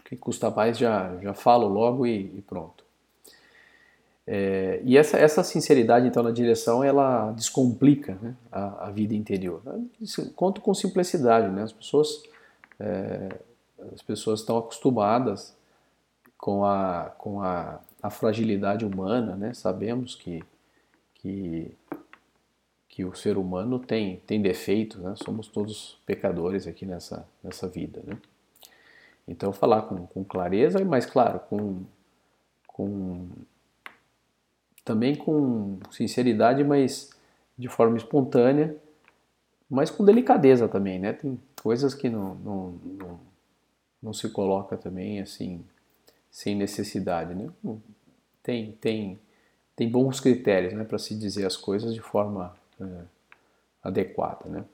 O 0.00 0.02
que 0.04 0.16
custa 0.16 0.50
mais 0.50 0.78
já, 0.78 1.16
já 1.20 1.34
falo 1.34 1.68
logo 1.68 2.06
e, 2.06 2.32
e 2.36 2.42
pronto. 2.42 2.84
É, 4.26 4.80
e 4.84 4.96
essa, 4.96 5.18
essa 5.18 5.44
sinceridade, 5.44 6.06
então, 6.06 6.22
na 6.22 6.30
direção, 6.30 6.82
ela 6.82 7.30
descomplica 7.32 8.16
né, 8.22 8.34
a, 8.50 8.86
a, 8.86 8.90
vida 8.90 9.14
interior. 9.14 9.60
Conto 10.34 10.62
com 10.62 10.72
simplicidade, 10.72 11.48
né? 11.48 11.62
As 11.62 11.72
pessoas, 11.72 12.22
é, 12.80 13.36
as 13.92 14.00
pessoas 14.00 14.40
estão 14.40 14.56
acostumadas 14.56 15.54
com 16.38 16.64
a, 16.64 17.12
com 17.18 17.42
a, 17.42 17.80
a 18.02 18.08
fragilidade 18.08 18.84
humana, 18.86 19.36
né? 19.36 19.52
Sabemos 19.52 20.14
que, 20.14 20.42
que, 21.16 21.70
que 22.94 23.04
o 23.04 23.12
ser 23.12 23.36
humano 23.36 23.80
tem, 23.80 24.22
tem 24.24 24.40
defeitos, 24.40 25.00
né? 25.00 25.14
Somos 25.16 25.48
todos 25.48 25.98
pecadores 26.06 26.64
aqui 26.64 26.86
nessa, 26.86 27.26
nessa 27.42 27.66
vida, 27.66 28.00
né? 28.06 28.16
Então, 29.26 29.52
falar 29.52 29.82
com, 29.82 30.06
com 30.06 30.22
clareza, 30.22 30.84
mas, 30.84 31.04
claro, 31.04 31.40
com... 31.40 31.82
com 32.68 33.26
também 34.84 35.16
com 35.16 35.80
sinceridade, 35.90 36.62
mas 36.62 37.10
de 37.58 37.66
forma 37.66 37.96
espontânea, 37.96 38.76
mas 39.68 39.90
com 39.90 40.04
delicadeza 40.04 40.68
também, 40.68 41.00
né? 41.00 41.14
Tem 41.14 41.40
coisas 41.60 41.94
que 41.94 42.08
não, 42.08 42.36
não, 42.36 42.70
não, 42.84 43.20
não 44.00 44.12
se 44.12 44.28
coloca 44.28 44.76
também 44.76 45.20
assim, 45.20 45.64
sem 46.30 46.54
necessidade, 46.54 47.34
né? 47.34 47.50
Tem, 48.40 48.70
tem, 48.72 49.18
tem 49.74 49.88
bons 49.90 50.20
critérios, 50.20 50.74
né, 50.74 50.84
para 50.84 50.98
se 50.98 51.16
dizer 51.16 51.44
as 51.44 51.56
coisas 51.56 51.92
de 51.92 52.00
forma 52.00 52.54
adequada, 53.82 54.48
né? 54.48 54.64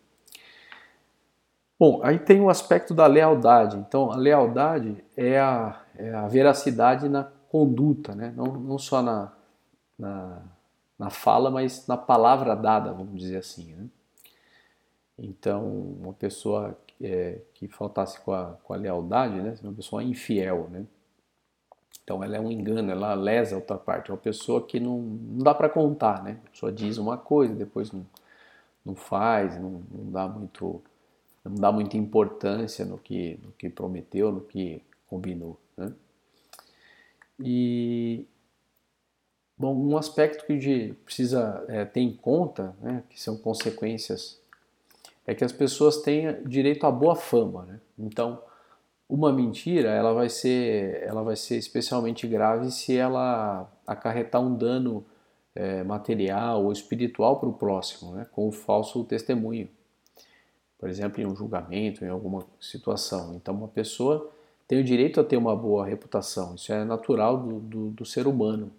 Bom, 1.79 2.01
aí 2.03 2.19
tem 2.19 2.41
o 2.41 2.51
aspecto 2.51 2.93
da 2.93 3.07
lealdade. 3.07 3.79
Então, 3.79 4.13
a 4.13 4.17
lealdade 4.17 5.03
é 5.17 5.41
a, 5.41 5.81
é 5.97 6.13
a 6.13 6.29
veracidade 6.29 7.09
na 7.09 7.25
conduta, 7.49 8.15
né? 8.15 8.35
não, 8.37 8.45
não 8.45 8.79
só 8.79 9.01
na, 9.01 9.33
na, 9.99 10.43
na 10.99 11.09
fala, 11.09 11.51
mas 11.51 11.87
na 11.87 11.97
palavra 11.97 12.55
dada, 12.55 12.93
vamos 12.93 13.19
dizer 13.19 13.39
assim. 13.39 13.75
Né? 13.75 13.87
Então, 15.19 15.67
uma 16.03 16.13
pessoa 16.13 16.79
é, 17.01 17.41
que 17.55 17.67
faltasse 17.67 18.21
com 18.21 18.33
a, 18.33 18.59
com 18.63 18.75
a 18.75 18.77
lealdade, 18.77 19.41
né? 19.41 19.55
uma 19.63 19.73
pessoa 19.73 20.05
infiel, 20.05 20.69
né? 20.71 20.85
Então, 22.03 22.25
ela 22.25 22.37
é 22.37 22.41
um 22.41 22.51
engano, 22.51 22.91
ela 22.91 23.15
lesa 23.15 23.55
a 23.55 23.59
outra 23.59 23.79
parte. 23.79 24.11
É 24.11 24.15
uma 24.15 24.21
pessoa 24.21 24.67
que 24.67 24.81
não, 24.81 24.99
não 24.99 25.45
dá 25.45 25.55
para 25.55 25.69
contar, 25.69 26.23
né? 26.23 26.39
Pessoa 26.53 26.73
diz 26.73 26.99
uma 26.99 27.17
coisa, 27.17 27.55
depois 27.55 27.93
não, 27.93 28.05
não 28.85 28.95
faz, 28.95 29.59
não, 29.61 29.83
não 29.91 30.11
dá 30.11 30.29
muito 30.29 30.83
não 31.43 31.55
dá 31.55 31.73
muita 31.73 31.97
importância 31.97 32.85
no 32.85 32.99
que, 32.99 33.41
no 33.43 33.51
que 33.53 33.71
prometeu, 33.71 34.31
no 34.31 34.43
que 34.43 34.83
combinou. 35.09 35.59
Né? 35.75 35.91
E, 37.39 38.27
Bom, 39.61 39.77
um 39.77 39.95
aspecto 39.99 40.47
que 40.47 40.95
precisa 41.05 41.63
é, 41.69 41.85
ter 41.85 42.01
em 42.01 42.17
conta, 42.17 42.75
né, 42.81 43.05
que 43.11 43.21
são 43.21 43.37
consequências, 43.37 44.41
é 45.27 45.35
que 45.35 45.45
as 45.45 45.53
pessoas 45.53 45.99
têm 45.99 46.43
direito 46.45 46.87
à 46.87 46.91
boa 46.91 47.15
fama. 47.15 47.67
Né? 47.67 47.81
Então, 47.99 48.43
uma 49.11 49.33
mentira 49.33 49.91
ela 49.91 50.13
vai 50.15 50.29
ser, 50.29 51.03
ela 51.03 51.23
vai 51.23 51.35
ser 51.35 51.57
especialmente 51.57 52.27
grave 52.27 52.71
se 52.71 52.97
ela 52.97 53.71
acarretar 53.87 54.41
um 54.41 54.55
dano 54.55 55.05
é, 55.55 55.83
material 55.83 56.65
ou 56.65 56.73
espiritual 56.73 57.41
para 57.41 57.49
o 57.49 57.53
próximo, 57.53 58.15
né, 58.15 58.27
com 58.31 58.47
o 58.49 58.53
falso 58.53 59.03
testemunho. 59.05 59.69
Por 60.79 60.89
exemplo, 60.89 61.21
em 61.21 61.27
um 61.27 61.35
julgamento, 61.35 62.05
em 62.05 62.09
alguma 62.09 62.47
situação. 62.59 63.35
Então, 63.35 63.55
uma 63.55 63.69
pessoa 63.69 64.31
tem 64.67 64.81
o 64.81 64.85
direito 64.85 65.21
a 65.21 65.25
ter 65.25 65.37
uma 65.37 65.55
boa 65.55 65.85
reputação. 65.85 66.55
Isso 66.55 66.73
é 66.73 66.85
natural 66.85 67.37
do, 67.37 67.61
do, 67.61 67.91
do 67.91 68.05
ser 68.07 68.27
humano. 68.27 68.73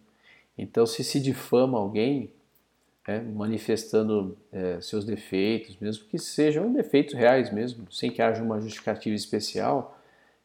Então, 0.58 0.86
se 0.86 1.04
se 1.04 1.20
difama 1.20 1.78
alguém, 1.78 2.32
é, 3.06 3.20
manifestando 3.20 4.38
é, 4.52 4.80
seus 4.82 5.04
defeitos, 5.04 5.78
mesmo 5.80 6.06
que 6.06 6.18
sejam 6.18 6.72
defeitos 6.72 7.14
reais 7.14 7.52
mesmo, 7.52 7.92
sem 7.92 8.10
que 8.10 8.22
haja 8.22 8.42
uma 8.42 8.60
justificativa 8.62 9.16
especial, 9.16 9.98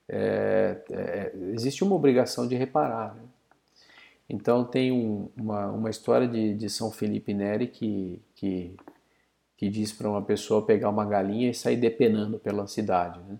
é, 0.08 0.82
é 0.90 1.32
existe 1.52 1.82
uma 1.84 1.94
obrigação 1.94 2.46
de 2.46 2.54
reparar. 2.54 3.14
Né? 3.14 3.22
Então 4.28 4.64
tem 4.64 4.90
um, 4.90 5.28
uma, 5.36 5.66
uma 5.70 5.90
história 5.90 6.26
de, 6.26 6.54
de 6.54 6.68
São 6.68 6.90
Felipe 6.90 7.32
Neri 7.32 7.68
que, 7.68 8.20
que, 8.34 8.76
que 9.56 9.68
diz 9.68 9.92
para 9.92 10.08
uma 10.08 10.22
pessoa 10.22 10.64
pegar 10.66 10.90
uma 10.90 11.04
galinha 11.04 11.50
e 11.50 11.54
sair 11.54 11.76
depenando 11.76 12.38
pela 12.38 12.66
cidade. 12.66 13.20
Né? 13.20 13.38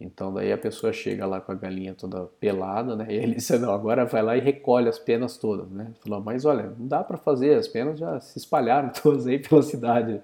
Então 0.00 0.32
daí 0.32 0.52
a 0.52 0.58
pessoa 0.58 0.92
chega 0.92 1.26
lá 1.26 1.40
com 1.40 1.52
a 1.52 1.54
galinha 1.54 1.94
toda 1.94 2.26
pelada, 2.38 2.94
né? 2.94 3.06
E 3.08 3.14
ele 3.14 3.36
disse, 3.36 3.56
não, 3.58 3.72
agora 3.72 4.04
vai 4.04 4.22
lá 4.22 4.36
e 4.36 4.40
recolhe 4.40 4.88
as 4.88 4.98
penas 4.98 5.38
todas, 5.38 5.70
né? 5.70 5.92
Falou, 6.02 6.20
mas 6.20 6.44
olha, 6.44 6.64
não 6.78 6.86
dá 6.86 7.02
para 7.02 7.16
fazer, 7.16 7.54
as 7.54 7.66
penas 7.66 7.98
já 7.98 8.20
se 8.20 8.38
espalharam 8.38 8.90
todas 9.02 9.26
aí 9.26 9.38
pela 9.38 9.62
cidade. 9.62 10.20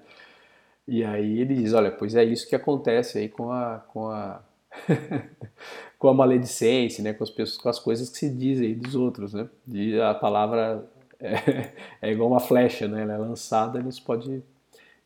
E 0.87 1.03
aí 1.03 1.39
ele 1.39 1.55
diz, 1.55 1.73
olha, 1.73 1.91
pois 1.91 2.13
é 2.15 2.23
isso 2.23 2.47
que 2.47 2.55
acontece 2.55 3.17
aí 3.17 3.29
com 3.29 3.51
a 3.51 3.79
com 3.87 4.09
a 4.09 4.41
com 5.97 6.07
a 6.07 6.13
maledicência, 6.13 7.03
né? 7.03 7.13
Com 7.13 7.23
as 7.23 7.29
pessoas, 7.29 7.57
com 7.57 7.69
as 7.69 7.79
coisas 7.79 8.09
que 8.09 8.17
se 8.17 8.29
dizem 8.29 8.77
dos 8.77 8.95
outros, 8.95 9.33
né? 9.33 9.49
E 9.67 9.99
a 9.99 10.13
palavra 10.13 10.85
é, 11.19 11.71
é 12.01 12.11
igual 12.11 12.29
uma 12.29 12.39
flecha, 12.39 12.87
né? 12.87 13.03
Ela 13.03 13.13
é 13.13 13.17
lançada 13.17 13.79
e 13.79 13.83
não 13.83 13.91
se 13.91 14.01
pode 14.01 14.43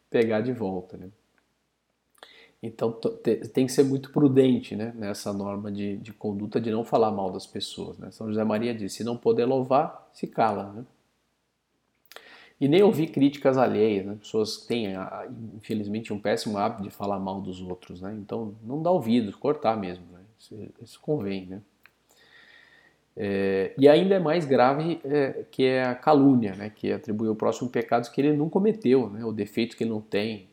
pegar 0.09 0.41
de 0.41 0.53
volta, 0.53 0.97
né? 0.97 1.09
Então 2.61 2.91
tem 2.91 3.67
que 3.67 3.71
ser 3.71 3.83
muito 3.83 4.11
prudente 4.11 4.75
né, 4.75 4.91
nessa 4.95 5.31
norma 5.31 5.71
de, 5.71 5.97
de 5.97 6.11
conduta 6.11 6.59
de 6.59 6.71
não 6.71 6.83
falar 6.83 7.11
mal 7.11 7.31
das 7.31 7.45
pessoas. 7.45 7.99
Né? 7.99 8.09
São 8.09 8.27
José 8.27 8.43
Maria 8.43 8.73
disse: 8.73 8.97
se 8.97 9.03
não 9.03 9.15
poder 9.15 9.45
louvar, 9.45 10.09
se 10.11 10.25
cala. 10.25 10.73
Né? 10.73 10.85
E 12.59 12.67
nem 12.67 12.81
ouvir 12.81 13.07
críticas 13.07 13.57
alheias. 13.57 14.05
Né? 14.05 14.15
Pessoas 14.19 14.57
têm, 14.57 14.93
infelizmente, 15.55 16.11
um 16.11 16.19
péssimo 16.19 16.57
hábito 16.57 16.83
de 16.83 16.89
falar 16.89 17.19
mal 17.19 17.41
dos 17.41 17.61
outros. 17.61 18.01
Né? 18.01 18.15
Então 18.19 18.55
não 18.63 18.81
dá 18.81 18.91
ouvidos, 18.91 19.35
cortar 19.35 19.77
mesmo. 19.77 20.05
Né? 20.11 20.19
Isso, 20.39 20.55
isso, 20.81 20.99
convém. 20.99 21.45
Né? 21.45 21.61
É, 23.15 23.73
e 23.77 23.87
ainda 23.87 24.15
é 24.15 24.19
mais 24.19 24.45
grave 24.45 24.99
é, 25.03 25.45
que 25.51 25.63
é 25.63 25.83
a 25.83 25.95
calúnia, 25.95 26.55
né? 26.55 26.71
que 26.75 26.91
atribui 26.91 27.27
ao 27.27 27.35
próximo 27.35 27.69
pecados 27.69 28.09
que 28.09 28.21
ele 28.21 28.35
não 28.35 28.49
cometeu, 28.49 29.09
né? 29.09 29.23
o 29.23 29.31
defeito 29.31 29.75
que 29.75 29.83
ele 29.83 29.91
não 29.91 30.01
tem 30.01 30.47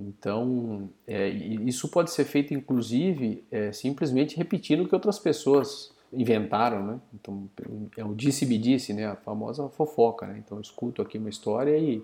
então, 0.00 0.88
é, 1.06 1.28
isso 1.28 1.86
pode 1.88 2.10
ser 2.10 2.24
feito, 2.24 2.54
inclusive, 2.54 3.44
é, 3.50 3.70
simplesmente 3.70 4.34
repetindo 4.36 4.82
o 4.82 4.88
que 4.88 4.94
outras 4.94 5.18
pessoas 5.18 5.92
inventaram, 6.12 6.84
né? 6.84 7.00
Então, 7.14 7.48
é 7.96 8.04
o 8.04 8.14
disse-me-disse, 8.14 8.92
né? 8.92 9.06
A 9.06 9.16
famosa 9.16 9.68
fofoca, 9.68 10.26
né? 10.26 10.42
Então, 10.44 10.58
eu 10.58 10.62
escuto 10.62 11.02
aqui 11.02 11.18
uma 11.18 11.28
história 11.28 11.76
e, 11.76 12.02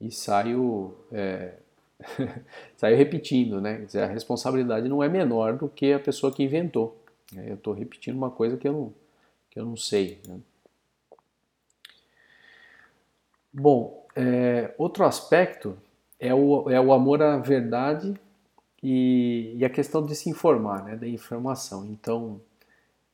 e 0.00 0.10
saio, 0.10 0.94
é, 1.12 1.54
saio 2.76 2.96
repetindo, 2.96 3.60
né? 3.60 3.78
Quer 3.78 3.84
dizer, 3.86 4.02
a 4.02 4.06
responsabilidade 4.06 4.88
não 4.88 5.02
é 5.02 5.08
menor 5.08 5.56
do 5.56 5.68
que 5.68 5.92
a 5.92 6.00
pessoa 6.00 6.32
que 6.32 6.42
inventou. 6.42 6.96
Né? 7.32 7.46
Eu 7.50 7.54
estou 7.54 7.74
repetindo 7.74 8.16
uma 8.16 8.30
coisa 8.30 8.56
que 8.56 8.68
eu 8.68 8.72
não, 8.72 8.94
que 9.50 9.58
eu 9.58 9.64
não 9.64 9.76
sei, 9.76 10.20
né? 10.26 10.38
Bom, 13.52 14.06
é, 14.14 14.72
outro 14.78 15.04
aspecto 15.04 15.76
é 16.20 16.32
o, 16.32 16.70
é 16.70 16.80
o 16.80 16.92
amor 16.92 17.20
à 17.20 17.36
verdade 17.38 18.14
e, 18.82 19.54
e 19.56 19.64
a 19.64 19.70
questão 19.70 20.06
de 20.06 20.14
se 20.14 20.30
informar, 20.30 20.84
né, 20.84 20.96
da 20.96 21.08
informação. 21.08 21.84
Então, 21.86 22.40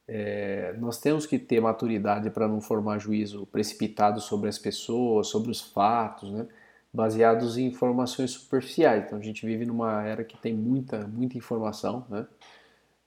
é, 0.09 0.75
nós 0.79 1.01
temos 1.01 1.27
que 1.27 1.39
ter 1.39 1.61
maturidade 1.61 2.31
para 2.31 2.47
não 2.47 2.61
formar 2.61 2.99
juízo 2.99 3.47
precipitado 3.47 4.21
sobre 4.21 4.49
as 4.49 4.59
pessoas, 4.59 5.29
sobre 5.29 5.51
os 5.51 5.61
fatos, 5.61 6.31
né? 6.31 6.47
baseados 6.93 7.59
em 7.59 7.67
informações 7.67 8.31
superficiais. 8.31 9.05
Então 9.05 9.19
a 9.19 9.23
gente 9.23 9.45
vive 9.45 9.67
numa 9.67 10.03
era 10.05 10.25
que 10.25 10.37
tem 10.37 10.55
muita, 10.55 11.07
muita 11.07 11.37
informação, 11.37 12.07
né? 12.09 12.27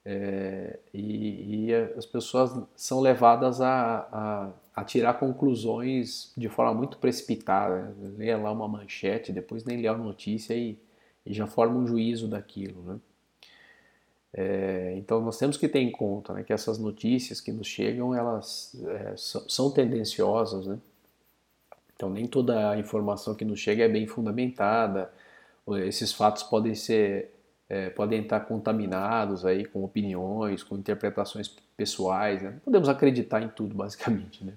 É, 0.04 0.78
e, 0.94 1.66
e, 1.66 1.74
as 1.74 2.06
pessoas 2.06 2.58
são 2.74 3.00
levadas 3.00 3.60
a, 3.60 4.08
a, 4.10 4.50
a, 4.74 4.84
tirar 4.84 5.14
conclusões 5.14 6.32
de 6.36 6.48
forma 6.48 6.72
muito 6.72 6.96
precipitada. 6.98 7.94
Né? 7.98 8.14
Lê 8.16 8.36
lá 8.36 8.50
uma 8.50 8.66
manchete, 8.66 9.32
depois 9.32 9.64
nem 9.64 9.80
lê 9.80 9.88
a 9.88 9.96
notícia 9.96 10.54
e, 10.54 10.78
e 11.26 11.34
já 11.34 11.46
forma 11.46 11.76
um 11.78 11.86
juízo 11.86 12.26
daquilo. 12.28 12.82
Né? 12.82 12.98
É, 14.32 14.94
então 14.96 15.20
nós 15.20 15.38
temos 15.38 15.56
que 15.56 15.68
ter 15.68 15.80
em 15.80 15.90
conta 15.90 16.32
né, 16.32 16.44
que 16.44 16.52
essas 16.52 16.78
notícias 16.78 17.40
que 17.40 17.50
nos 17.50 17.66
chegam 17.66 18.14
elas 18.14 18.76
é, 18.86 19.14
são 19.16 19.70
tendenciosas, 19.70 20.66
né? 20.66 20.78
Então 21.94 22.08
nem 22.08 22.26
toda 22.26 22.70
a 22.70 22.78
informação 22.78 23.34
que 23.34 23.44
nos 23.44 23.60
chega 23.60 23.84
é 23.84 23.88
bem 23.88 24.06
fundamentada. 24.06 25.12
Esses 25.84 26.12
fatos 26.12 26.42
podem 26.42 26.74
ser 26.74 27.30
é, 27.68 27.88
podem 27.90 28.22
estar 28.22 28.40
contaminados 28.40 29.46
aí 29.46 29.64
com 29.64 29.84
opiniões, 29.84 30.64
com 30.64 30.76
interpretações 30.76 31.48
pessoais. 31.76 32.42
Né? 32.42 32.50
Não 32.50 32.58
podemos 32.58 32.88
acreditar 32.88 33.40
em 33.42 33.48
tudo 33.48 33.74
basicamente, 33.76 34.44
né? 34.44 34.54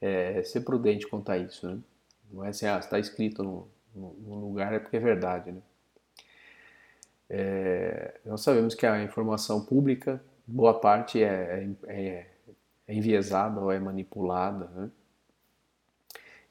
É, 0.00 0.42
ser 0.42 0.62
prudente 0.62 1.06
quanto 1.06 1.30
a 1.30 1.38
isso, 1.38 1.68
né? 1.68 1.78
Não 2.32 2.44
é 2.44 2.48
assim, 2.48 2.66
ah, 2.66 2.78
está 2.78 2.98
escrito 2.98 3.42
no, 3.42 3.68
lugar 4.24 4.72
é 4.72 4.78
porque 4.78 4.96
é 4.96 5.00
verdade, 5.00 5.52
né? 5.52 5.60
É, 7.34 8.20
nós 8.26 8.42
sabemos 8.42 8.74
que 8.74 8.84
a 8.84 9.02
informação 9.02 9.64
pública, 9.64 10.22
boa 10.46 10.78
parte 10.78 11.24
é, 11.24 11.66
é, 11.86 12.26
é 12.86 12.94
enviesada 12.94 13.58
ou 13.58 13.72
é 13.72 13.80
manipulada, 13.80 14.66
né? 14.76 14.90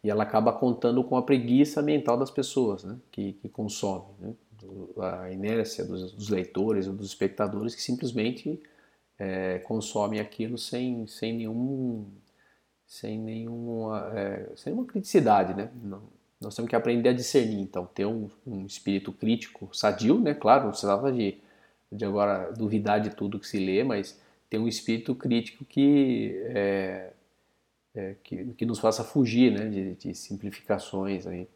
e 0.03 0.09
ela 0.09 0.23
acaba 0.23 0.51
contando 0.51 1.03
com 1.03 1.15
a 1.15 1.21
preguiça 1.21 1.83
mental 1.83 2.17
das 2.17 2.31
pessoas 2.31 2.83
né? 2.83 2.97
que, 3.11 3.33
que 3.33 3.47
consomem, 3.47 4.15
né? 4.19 4.33
a 4.99 5.31
inércia 5.31 5.85
dos, 5.85 6.13
dos, 6.13 6.29
leitores 6.29 6.87
ou 6.87 6.93
dos 6.93 7.09
espectadores 7.09 7.75
que 7.75 7.81
simplesmente 7.83 8.59
é, 9.19 9.59
consomem 9.59 10.19
aquilo 10.19 10.57
sem, 10.57 11.05
sem 11.05 11.33
nenhum 11.33 12.07
sem 12.87 13.19
nenhuma 13.19 14.11
é, 14.15 14.51
sem 14.55 14.73
nenhuma 14.73 14.87
criticidade, 14.87 15.53
né? 15.55 15.71
Não, 15.81 16.03
nós 16.41 16.55
temos 16.55 16.69
que 16.69 16.75
aprender 16.75 17.09
a 17.09 17.13
discernir, 17.13 17.61
então, 17.61 17.85
ter 17.85 18.05
um, 18.05 18.27
um 18.45 18.65
espírito 18.65 19.13
crítico 19.13 19.69
sadio, 19.71 20.19
né? 20.19 20.33
Claro, 20.33 20.65
não 20.65 20.71
trata 20.71 21.11
de, 21.11 21.37
de 21.91 22.03
agora 22.03 22.51
duvidar 22.51 22.99
de 22.99 23.11
tudo 23.11 23.39
que 23.39 23.47
se 23.47 23.59
lê, 23.59 23.83
mas 23.83 24.19
ter 24.49 24.57
um 24.57 24.67
espírito 24.67 25.13
crítico 25.13 25.63
que, 25.63 26.35
é, 26.45 27.13
é, 27.93 28.15
que, 28.23 28.45
que, 28.53 28.65
nos 28.65 28.79
faça 28.79 29.03
fugir 29.03 29.51
né? 29.51 29.69
de, 29.69 29.95
de 29.95 30.15
simplificações 30.15 31.27
aí, 31.27 31.47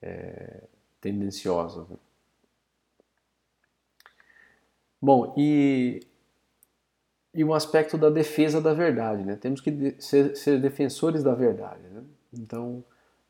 é, 0.00 0.62
tendenciosas. 0.98 1.86
Né? 1.86 1.96
Bom, 5.00 5.34
e, 5.36 6.00
e 7.34 7.44
um 7.44 7.52
aspecto 7.52 7.98
da 7.98 8.08
defesa 8.08 8.58
da 8.58 8.72
verdade, 8.72 9.22
né? 9.22 9.36
Temos 9.36 9.60
que 9.60 9.94
ser, 9.98 10.34
ser 10.34 10.58
defensores 10.58 11.22
da 11.22 11.34
verdade, 11.34 11.82
né? 11.88 12.02
Então, 12.32 12.82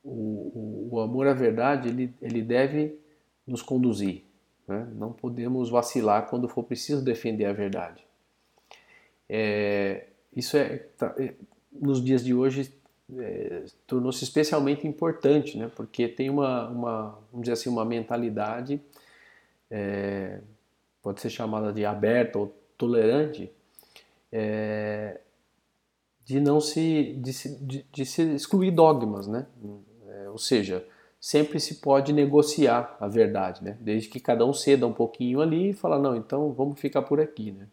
o, 0.06 0.88
o, 0.92 1.00
amor 1.00 1.26
à 1.26 1.34
verdade 1.34 1.88
ele, 1.88 2.14
ele 2.22 2.42
deve 2.42 2.98
nos 3.46 3.60
conduzir. 3.60 4.22
Né? 4.66 4.88
Não 4.94 5.12
podemos 5.12 5.68
vacilar 5.68 6.28
quando 6.28 6.48
for 6.48 6.62
preciso 6.62 7.04
defender 7.04 7.44
a 7.46 7.52
verdade. 7.52 8.04
É, 9.28 10.06
isso 10.34 10.56
é, 10.56 10.78
tá, 10.96 11.14
é, 11.18 11.34
nos 11.72 12.02
dias 12.02 12.24
de 12.24 12.32
hoje 12.32 12.72
é, 13.18 13.64
tornou-se 13.86 14.22
especialmente 14.22 14.86
importante, 14.86 15.58
né? 15.58 15.70
porque 15.74 16.06
tem 16.06 16.30
uma, 16.30 16.68
uma, 16.68 17.18
vamos 17.32 17.44
dizer 17.44 17.52
assim, 17.52 17.68
uma 17.68 17.84
mentalidade, 17.84 18.80
é, 19.68 20.40
pode 21.02 21.20
ser 21.20 21.30
chamada 21.30 21.72
de 21.72 21.84
aberta 21.84 22.38
ou 22.38 22.54
tolerante, 22.78 23.50
é, 24.30 25.20
de 26.24 26.40
não 26.40 26.60
se 26.60 27.14
de, 27.20 27.32
se, 27.32 27.56
de, 27.64 27.86
de 27.92 28.04
se 28.04 28.22
excluir 28.34 28.72
dogmas, 28.72 29.28
né? 29.28 29.46
Ou 30.36 30.38
seja, 30.38 30.86
sempre 31.18 31.58
se 31.58 31.76
pode 31.76 32.12
negociar 32.12 32.94
a 33.00 33.08
verdade, 33.08 33.64
né? 33.64 33.78
Desde 33.80 34.06
que 34.06 34.20
cada 34.20 34.44
um 34.44 34.52
ceda 34.52 34.86
um 34.86 34.92
pouquinho 34.92 35.40
ali 35.40 35.70
e 35.70 35.72
fala, 35.72 35.98
não, 35.98 36.14
então 36.14 36.52
vamos 36.52 36.78
ficar 36.78 37.00
por 37.00 37.18
aqui, 37.18 37.52
né? 37.52 37.66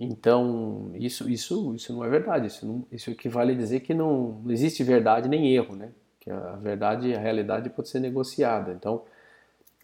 Então, 0.00 0.90
isso, 0.94 1.28
isso, 1.28 1.74
isso 1.74 1.92
não 1.92 2.02
é 2.02 2.08
verdade. 2.08 2.46
Isso, 2.46 2.66
não, 2.66 2.86
isso 2.90 3.10
equivale 3.10 3.52
a 3.52 3.54
dizer 3.54 3.80
que 3.80 3.92
não, 3.92 4.40
não 4.42 4.50
existe 4.50 4.82
verdade 4.82 5.28
nem 5.28 5.54
erro, 5.54 5.76
né? 5.76 5.90
Que 6.18 6.30
a 6.30 6.52
verdade 6.52 7.14
a 7.14 7.20
realidade 7.20 7.68
pode 7.68 7.90
ser 7.90 8.00
negociada. 8.00 8.72
Então, 8.72 9.02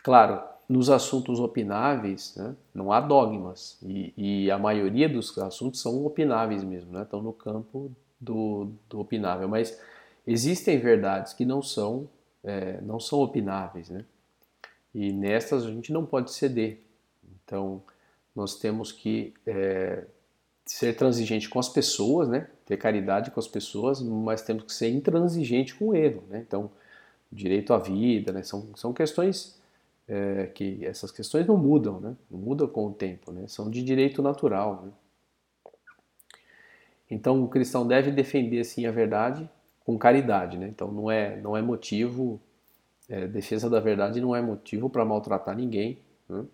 claro, 0.03 0.43
nos 0.67 0.89
assuntos 0.89 1.41
opináveis, 1.41 2.35
né, 2.39 2.57
não 2.75 2.91
há 2.91 3.03
dogmas. 3.03 3.79
E, 3.83 4.15
e, 4.17 4.51
a 4.51 4.59
maioria 4.59 5.11
dos 5.11 5.37
assuntos 5.37 5.83
são 5.83 6.07
opináveis 6.07 6.65
mesmo, 6.65 6.91
né? 6.91 7.03
Estão 7.03 7.21
no 7.21 7.35
campo 7.35 7.93
do, 8.19 8.71
do 8.89 8.99
opinável. 8.99 9.47
Mas 9.47 9.79
Existem 10.27 10.79
verdades 10.79 11.33
que 11.33 11.45
não 11.45 11.63
são, 11.63 12.09
é, 12.45 12.81
não 12.81 13.01
são 13.01 13.21
opináveis, 13.21 13.91
né? 13.91 14.05
E 14.95 15.13
nestas 15.13 15.65
a 15.65 15.71
gente 15.71 15.93
não 15.93 16.05
pode 16.05 16.33
ceder. 16.33 16.81
Então, 17.45 17.83
nós 18.35 18.59
temos 18.59 18.93
que 18.93 19.35
é, 19.47 20.05
ser 20.65 20.95
transigente 20.95 21.49
com 21.49 21.59
as 21.59 21.69
pessoas, 21.69 22.29
né? 22.29 22.49
Ter 22.67 22.77
caridade 22.77 23.31
com 23.31 23.41
as 23.41 23.49
pessoas, 23.49 24.01
mas 24.01 24.43
temos 24.43 24.65
que 24.65 24.73
ser 24.73 24.91
intransigente 24.91 25.75
com 25.75 25.89
o 25.89 25.95
erro, 25.95 26.23
né? 26.29 26.45
Então, 26.47 26.71
direito 27.31 27.73
à 27.73 27.79
vida, 27.79 28.33
né? 28.33 28.43
São, 28.43 28.69
são 28.77 28.93
questões 28.93 29.61
é, 30.07 30.47
que 30.47 30.85
essas 30.85 31.11
questões 31.11 31.47
não 31.47 31.57
mudam, 31.57 32.01
né? 32.01 32.17
Não 32.31 32.39
mudam 32.39 32.69
com 32.69 32.87
o 32.87 32.93
tempo, 32.93 33.33
né? 33.33 33.47
São 33.49 33.71
de 33.71 33.83
direito 33.83 34.23
natural, 34.23 34.83
né? 34.85 34.93
Então, 37.11 37.43
o 37.43 37.49
cristão 37.49 37.87
deve 37.87 38.11
defender 38.11 38.65
sim 38.65 38.87
a 38.87 38.91
verdade, 38.91 39.49
com 39.85 39.99
caridade, 39.99 40.57
né? 40.59 40.69
Então 40.69 40.91
não 40.91 41.11
é 41.11 41.41
não 41.41 41.57
é 41.57 41.63
motivo 41.63 42.41
é, 43.09 43.27
defesa 43.27 43.69
da 43.69 43.81
verdade 43.81 44.21
não 44.21 44.35
é 44.35 44.41
motivo 44.41 44.89
para 44.89 45.05
maltratar 45.05 45.57
ninguém, 45.57 45.99
né? 46.29 46.45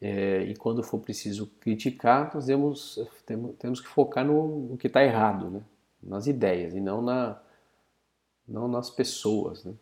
é, 0.00 0.42
e 0.42 0.56
quando 0.56 0.82
for 0.82 0.98
preciso 1.00 1.46
criticar, 1.60 2.30
nós 2.34 2.46
temos, 2.46 2.98
temos, 3.26 3.56
temos 3.58 3.80
que 3.80 3.88
focar 3.88 4.24
no, 4.24 4.68
no 4.70 4.76
que 4.76 4.86
está 4.86 5.02
errado, 5.02 5.50
né? 5.50 5.62
nas 6.02 6.26
ideias 6.26 6.74
e 6.74 6.80
não, 6.80 7.02
na, 7.02 7.40
não 8.46 8.68
nas 8.68 8.88
pessoas, 8.88 9.64
né? 9.64 9.74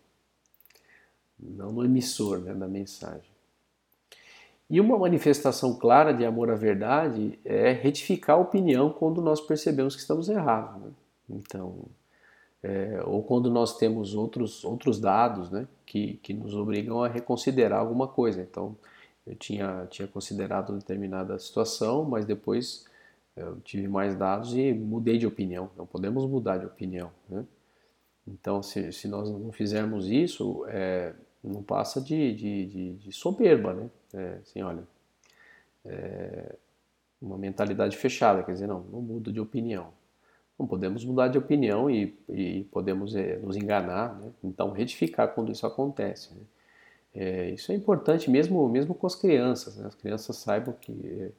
não 1.38 1.70
no 1.70 1.84
emissor 1.84 2.38
né, 2.38 2.54
da 2.54 2.66
mensagem. 2.66 3.36
E 4.68 4.80
uma 4.80 4.98
manifestação 4.98 5.74
clara 5.74 6.12
de 6.12 6.24
amor 6.24 6.50
à 6.50 6.56
verdade 6.56 7.38
é 7.44 7.70
retificar 7.70 8.36
a 8.36 8.40
opinião 8.40 8.90
quando 8.90 9.22
nós 9.22 9.40
percebemos 9.40 9.94
que 9.94 10.00
estamos 10.00 10.28
errados. 10.28 10.82
Né? 10.82 10.90
Então, 11.30 11.84
é, 12.66 13.00
ou 13.04 13.22
quando 13.22 13.48
nós 13.48 13.78
temos 13.78 14.12
outros, 14.12 14.64
outros 14.64 14.98
dados 14.98 15.50
né, 15.50 15.68
que, 15.86 16.14
que 16.14 16.34
nos 16.34 16.52
obrigam 16.52 17.00
a 17.00 17.06
reconsiderar 17.06 17.78
alguma 17.78 18.08
coisa. 18.08 18.42
Então, 18.42 18.76
eu 19.24 19.36
tinha, 19.36 19.86
tinha 19.88 20.08
considerado 20.08 20.76
determinada 20.76 21.38
situação, 21.38 22.04
mas 22.04 22.26
depois 22.26 22.84
eu 23.36 23.60
tive 23.60 23.86
mais 23.86 24.16
dados 24.16 24.52
e 24.56 24.72
mudei 24.72 25.16
de 25.16 25.28
opinião. 25.28 25.70
Não 25.76 25.86
podemos 25.86 26.26
mudar 26.26 26.58
de 26.58 26.66
opinião. 26.66 27.12
Né? 27.28 27.44
Então, 28.26 28.60
se, 28.64 28.92
se 28.92 29.06
nós 29.06 29.30
não 29.30 29.52
fizermos 29.52 30.08
isso, 30.08 30.64
é, 30.66 31.14
não 31.44 31.62
passa 31.62 32.00
de, 32.00 32.34
de, 32.34 32.66
de, 32.66 32.92
de 32.94 33.12
soberba, 33.12 33.74
né? 33.74 33.90
É, 34.12 34.38
assim, 34.42 34.62
olha, 34.62 34.82
é, 35.84 36.56
uma 37.22 37.38
mentalidade 37.38 37.96
fechada, 37.96 38.42
quer 38.42 38.52
dizer, 38.52 38.66
não, 38.66 38.80
não 38.80 39.00
mudo 39.00 39.32
de 39.32 39.38
opinião. 39.38 39.92
Não 40.58 40.66
podemos 40.66 41.04
mudar 41.04 41.28
de 41.28 41.36
opinião 41.36 41.90
e, 41.90 42.16
e 42.28 42.64
podemos 42.70 43.14
é, 43.14 43.36
nos 43.38 43.56
enganar, 43.56 44.18
né? 44.18 44.32
então 44.42 44.70
retificar 44.70 45.34
quando 45.34 45.52
isso 45.52 45.66
acontece. 45.66 46.34
Né? 46.34 46.40
É, 47.14 47.50
isso 47.50 47.72
é 47.72 47.74
importante 47.74 48.30
mesmo, 48.30 48.66
mesmo 48.68 48.94
com 48.94 49.06
as 49.06 49.14
crianças, 49.14 49.76
né? 49.76 49.86
as 49.86 49.94
crianças 49.94 50.36
saibam 50.36 50.74
que, 50.74 51.32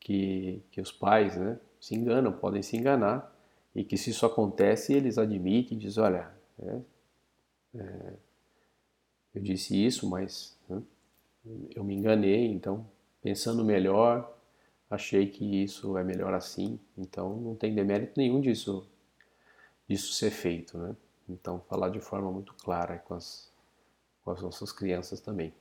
que, 0.00 0.62
que 0.70 0.80
os 0.80 0.90
pais 0.90 1.36
né, 1.36 1.58
se 1.80 1.94
enganam, 1.94 2.32
podem 2.32 2.62
se 2.62 2.76
enganar 2.76 3.32
e 3.74 3.84
que 3.84 3.96
se 3.96 4.10
isso 4.10 4.26
acontece 4.26 4.92
eles 4.92 5.18
admitem, 5.18 5.78
dizem, 5.78 6.02
olha, 6.02 6.30
é, 6.58 6.78
é, 7.76 8.12
eu 9.34 9.42
disse 9.42 9.84
isso, 9.84 10.08
mas 10.08 10.56
né, 10.68 10.82
eu 11.74 11.84
me 11.84 11.94
enganei, 11.94 12.46
então 12.46 12.86
pensando 13.22 13.64
melhor, 13.64 14.36
achei 14.90 15.28
que 15.28 15.62
isso 15.62 15.96
é 15.96 16.02
melhor 16.02 16.34
assim, 16.34 16.78
então 16.98 17.36
não 17.36 17.54
tem 17.54 17.74
demérito 17.74 18.14
nenhum 18.16 18.40
disso, 18.40 18.86
disso 19.88 20.12
ser 20.12 20.30
feito, 20.30 20.76
né? 20.76 20.96
Então 21.28 21.60
falar 21.68 21.90
de 21.90 22.00
forma 22.00 22.30
muito 22.32 22.52
clara 22.54 22.98
com 22.98 23.14
as, 23.14 23.52
com 24.24 24.32
as 24.32 24.42
nossas 24.42 24.72
crianças 24.72 25.20
também. 25.20 25.54